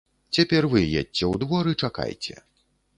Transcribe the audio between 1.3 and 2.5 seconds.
двор і чакайце.